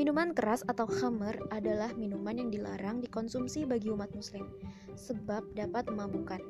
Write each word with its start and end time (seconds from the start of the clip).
Minuman 0.00 0.32
keras 0.32 0.64
atau 0.64 0.88
khamr 0.88 1.52
adalah 1.52 1.92
minuman 1.92 2.32
yang 2.32 2.48
dilarang 2.48 3.04
dikonsumsi 3.04 3.68
bagi 3.68 3.92
umat 3.92 4.08
muslim 4.16 4.48
sebab 4.96 5.44
dapat 5.52 5.92
memabukkan. 5.92 6.40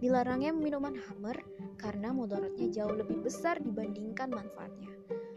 Dilarangnya 0.00 0.56
minuman 0.56 0.96
khamr 0.96 1.44
karena 1.76 2.08
mudaratnya 2.16 2.72
jauh 2.72 2.96
lebih 2.96 3.20
besar 3.20 3.60
dibandingkan 3.60 4.32
manfaatnya. 4.32 4.88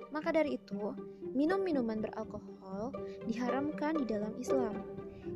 Maka 0.07 0.31
dari 0.31 0.55
itu, 0.55 0.95
minum 1.35 1.59
minuman 1.59 1.99
beralkohol 1.99 2.95
diharamkan 3.27 3.99
di 3.99 4.07
dalam 4.07 4.31
Islam. 4.39 4.79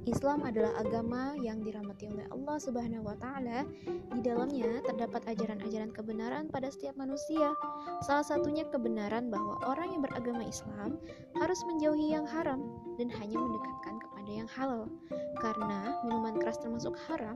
Islam 0.04 0.44
adalah 0.44 0.74
agama 0.82 1.38
yang 1.40 1.62
dirahmati 1.62 2.10
oleh 2.10 2.26
Allah 2.34 2.58
Subhanahu 2.60 3.06
wa 3.06 3.16
taala. 3.18 3.64
Di 3.88 4.22
dalamnya 4.26 4.82
terdapat 4.84 5.24
ajaran-ajaran 5.30 5.94
kebenaran 5.94 6.50
pada 6.50 6.68
setiap 6.74 6.98
manusia. 6.98 7.54
Salah 8.04 8.26
satunya 8.26 8.66
kebenaran 8.68 9.30
bahwa 9.30 9.62
orang 9.64 9.94
yang 9.94 10.02
beragama 10.02 10.44
Islam 10.44 10.98
harus 11.38 11.60
menjauhi 11.70 12.12
yang 12.12 12.26
haram 12.26 12.62
dan 12.98 13.10
hanya 13.14 13.38
mendekatkan 13.38 13.96
kepada 14.02 14.32
yang 14.34 14.50
halal. 14.50 14.84
Karena 15.40 16.02
minuman 16.04 16.36
keras 16.38 16.58
termasuk 16.62 16.98
haram, 17.10 17.36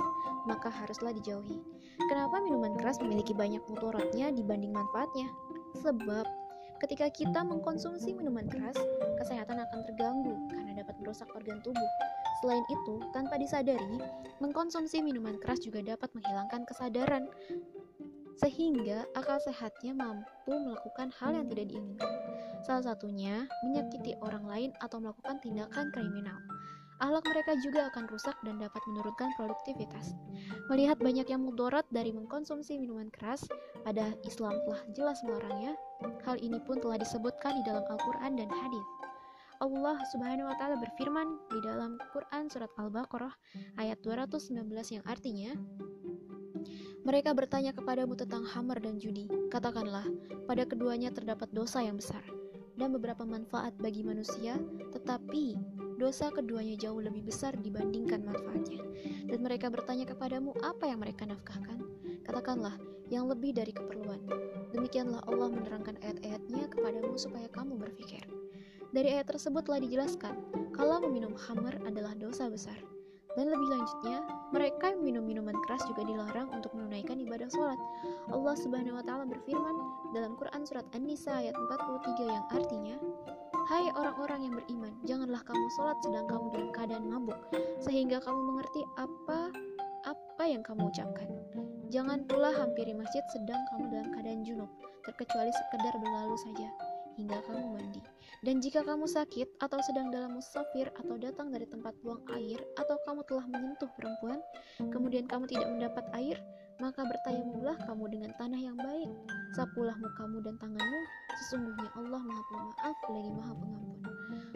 maka 0.49 0.71
haruslah 0.71 1.13
dijauhi. 1.13 1.61
Kenapa 2.07 2.39
minuman 2.41 2.77
keras 2.77 3.01
memiliki 3.01 3.33
banyak 3.33 3.61
mudaratnya 3.67 4.29
dibanding 4.31 4.71
manfaatnya? 4.71 5.27
Sebab 5.81 6.25
ketika 6.77 7.09
kita 7.09 7.41
mengkonsumsi 7.41 8.13
minuman 8.13 8.45
keras, 8.45 8.77
kesehatan 9.17 9.57
akan 9.59 9.79
terganggu 9.91 10.33
karena 10.53 10.77
dapat 10.77 10.95
merusak 11.01 11.27
organ 11.33 11.57
tubuh. 11.65 11.89
Selain 12.41 12.65
itu, 12.69 13.01
tanpa 13.11 13.41
disadari, 13.41 13.97
mengkonsumsi 14.37 15.01
minuman 15.01 15.41
keras 15.41 15.61
juga 15.63 15.81
dapat 15.81 16.13
menghilangkan 16.13 16.69
kesadaran, 16.69 17.25
sehingga 18.37 19.09
akal 19.17 19.41
sehatnya 19.41 19.97
mampu 19.97 20.53
melakukan 20.53 21.09
hal 21.17 21.33
yang 21.33 21.49
tidak 21.49 21.73
diinginkan. 21.73 22.11
Salah 22.61 22.93
satunya, 22.93 23.49
menyakiti 23.65 24.13
orang 24.21 24.45
lain 24.45 24.69
atau 24.85 25.01
melakukan 25.01 25.41
tindakan 25.41 25.89
kriminal. 25.89 26.37
Ahlak 26.97 27.29
mereka 27.29 27.53
juga 27.61 27.93
akan 27.93 28.09
rusak 28.09 28.33
dan 28.41 28.57
dapat 28.57 28.81
menurunkan 28.89 29.29
produktivitas. 29.37 30.17
Melihat 30.65 30.97
banyak 30.97 31.29
yang 31.29 31.45
mudarat 31.45 31.85
dari 31.93 32.09
mengkonsumsi 32.09 32.81
minuman 32.81 33.13
keras, 33.13 33.45
pada 33.85 34.17
Islam 34.25 34.57
telah 34.65 34.81
jelas 34.97 35.21
melarangnya. 35.21 35.77
Hal 36.25 36.41
ini 36.41 36.57
pun 36.65 36.81
telah 36.81 36.97
disebutkan 36.97 37.61
di 37.61 37.63
dalam 37.69 37.85
Al-Quran 37.85 38.41
dan 38.41 38.49
hadis. 38.49 39.06
Allah 39.57 39.97
Subhanahu 40.13 40.45
wa 40.45 40.55
taala 40.57 40.77
berfirman 40.77 41.27
di 41.49 41.59
dalam 41.65 41.97
Quran 42.13 42.45
surat 42.45 42.69
Al-Baqarah 42.77 43.33
ayat 43.81 43.97
219 44.05 44.53
yang 44.93 45.05
artinya 45.09 45.57
mereka 47.01 47.31
bertanya 47.31 47.71
kepadamu 47.71 48.19
tentang 48.19 48.43
hamar 48.43 48.83
dan 48.83 48.99
judi. 48.99 49.31
Katakanlah, 49.47 50.03
pada 50.43 50.67
keduanya 50.67 51.07
terdapat 51.07 51.47
dosa 51.55 51.79
yang 51.79 51.95
besar 51.95 52.19
dan 52.75 52.91
beberapa 52.91 53.23
manfaat 53.23 53.73
bagi 53.79 54.03
manusia, 54.03 54.59
tetapi 54.91 55.55
dosa 55.95 56.29
keduanya 56.29 56.75
jauh 56.75 56.99
lebih 56.99 57.25
besar 57.25 57.55
dibandingkan 57.57 58.27
manfaatnya. 58.27 58.83
Dan 59.23 59.39
mereka 59.39 59.71
bertanya 59.71 60.03
kepadamu 60.03 60.51
apa 60.59 60.91
yang 60.91 60.99
mereka 60.99 61.23
nafkahkan. 61.23 61.79
Katakanlah, 62.27 62.75
yang 63.07 63.31
lebih 63.31 63.55
dari 63.55 63.71
keperluan. 63.71 64.19
Demikianlah 64.75 65.23
Allah 65.31 65.47
menerangkan 65.47 65.95
ayat-ayatnya 66.03 66.67
kepadamu 66.69 67.15
supaya 67.15 67.47
kamu 67.47 67.79
berpikir. 67.79 68.36
Dari 68.95 69.19
ayat 69.19 69.27
tersebut 69.27 69.67
telah 69.67 69.83
dijelaskan 69.83 70.35
kalau 70.71 71.03
meminum 71.03 71.35
khamr 71.35 71.75
adalah 71.83 72.15
dosa 72.15 72.47
besar. 72.47 72.79
Dan 73.37 73.53
lebih 73.53 73.69
lanjutnya, 73.69 74.25
mereka 74.49 74.89
yang 74.89 75.05
minum 75.05 75.21
minuman 75.21 75.53
keras 75.67 75.85
juga 75.85 76.01
dilarang 76.01 76.49
untuk 76.57 76.73
menunaikan 76.73 77.21
ibadah 77.21 77.45
sholat. 77.53 77.77
Allah 78.33 78.55
Subhanahu 78.57 78.97
wa 78.97 79.03
taala 79.05 79.29
berfirman 79.29 79.75
dalam 80.17 80.33
Quran 80.41 80.65
surat 80.65 80.87
An-Nisa 80.97 81.45
ayat 81.45 81.53
43 81.53 82.33
yang 82.33 82.45
artinya, 82.49 82.95
Hai 83.67 83.91
orang-orang 83.93 84.47
yang 84.47 84.53
beriman, 84.57 84.93
janganlah 85.05 85.43
kamu 85.45 85.65
sholat 85.77 85.99
sedang 86.01 86.25
kamu 86.25 86.45
dalam 86.49 86.69
keadaan 86.73 87.05
mabuk, 87.05 87.37
sehingga 87.83 88.17
kamu 88.23 88.41
mengerti 88.55 88.81
apa 88.97 89.53
apa 90.07 90.43
yang 90.47 90.63
kamu 90.65 90.89
ucapkan. 90.89 91.29
Jangan 91.93 92.25
pula 92.25 92.55
hampiri 92.55 92.95
masjid 92.95 93.21
sedang 93.35 93.59
kamu 93.69 93.91
dalam 93.91 94.07
keadaan 94.17 94.41
junub, 94.41 94.71
terkecuali 95.05 95.51
sekedar 95.53 95.93
berlalu 95.99 96.39
saja 96.41 96.96
hingga 97.17 97.41
kamu 97.49 97.65
mandi. 97.73 98.01
Dan 98.45 98.61
jika 98.61 98.85
kamu 98.85 99.09
sakit 99.09 99.57
atau 99.57 99.81
sedang 99.81 100.13
dalam 100.13 100.37
musafir 100.37 100.93
atau 100.93 101.17
datang 101.17 101.49
dari 101.49 101.65
tempat 101.65 101.97
buang 102.05 102.21
air 102.37 102.61
atau 102.77 102.95
kamu 103.09 103.25
telah 103.25 103.45
menyentuh 103.49 103.89
perempuan, 103.97 104.39
kemudian 104.93 105.25
kamu 105.25 105.49
tidak 105.49 105.67
mendapat 105.73 106.05
air, 106.13 106.37
maka 106.77 107.01
bertayamumlah 107.01 107.77
kamu 107.89 108.05
dengan 108.13 108.31
tanah 108.37 108.61
yang 108.61 108.77
baik. 108.77 109.09
Sapulah 109.57 109.97
mukamu 109.97 110.45
dan 110.45 110.55
tanganmu, 110.61 111.01
sesungguhnya 111.41 111.89
Allah 111.97 112.21
Maha 112.21 112.43
Pemaaf 112.53 112.97
lagi 113.09 113.31
Maha 113.33 113.53
Pengampun. 113.57 113.97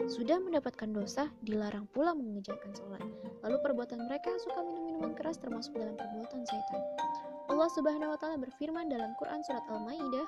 Sudah 0.06 0.38
mendapatkan 0.38 0.90
dosa, 0.94 1.26
dilarang 1.42 1.90
pula 1.90 2.14
mengejarkan 2.14 2.70
sholat. 2.78 3.02
Lalu 3.42 3.56
perbuatan 3.66 4.06
mereka 4.06 4.30
suka 4.38 4.62
minum 4.62 4.86
minuman 4.86 5.18
keras 5.18 5.42
termasuk 5.42 5.74
dalam 5.74 5.98
perbuatan 5.98 6.46
syaitan. 6.46 6.82
Allah 7.50 7.68
Subhanahu 7.74 8.14
wa 8.14 8.18
taala 8.22 8.38
berfirman 8.38 8.86
dalam 8.86 9.10
Quran 9.18 9.42
surat 9.42 9.66
Al-Maidah 9.66 10.26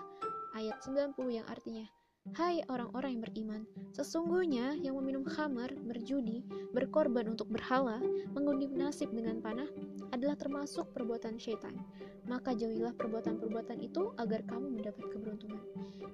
ayat 0.59 0.77
90 0.83 1.15
yang 1.31 1.47
artinya, 1.47 1.87
Hai 2.33 2.65
orang-orang 2.73 3.21
yang 3.21 3.23
beriman, 3.29 3.63
sesungguhnya 3.93 4.81
yang 4.81 4.97
meminum 4.97 5.29
khamar, 5.29 5.69
berjudi, 5.85 6.41
berkorban 6.73 7.29
untuk 7.29 7.53
berhala, 7.53 8.01
mengundi 8.33 8.65
nasib 8.73 9.13
dengan 9.13 9.45
panah, 9.45 9.69
adalah 10.09 10.33
termasuk 10.33 10.89
perbuatan 10.97 11.37
syaitan. 11.37 11.77
Maka 12.25 12.57
jauhilah 12.57 12.97
perbuatan-perbuatan 12.97 13.77
itu 13.85 14.17
agar 14.17 14.41
kamu 14.49 14.73
mendapat 14.73 15.05
keberuntungan. 15.13 15.61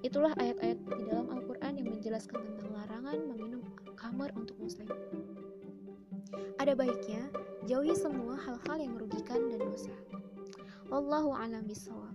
Itulah 0.02 0.34
ayat-ayat 0.42 0.82
di 0.82 1.02
dalam 1.06 1.30
Al-Quran 1.30 1.78
yang 1.78 1.88
menjelaskan 1.94 2.42
tentang 2.42 2.74
larangan 2.74 3.18
meminum 3.30 3.62
khamar 3.94 4.34
untuk 4.34 4.58
muslim. 4.58 4.90
Ada 6.58 6.74
baiknya, 6.74 7.30
jauhi 7.70 7.94
semua 7.94 8.34
hal-hal 8.34 8.82
yang 8.82 8.98
merugikan 8.98 9.46
dan 9.46 9.62
dosa. 9.62 9.94
Wallahu 10.90 11.38
a'lam 11.38 11.70
bishawab. 11.70 12.10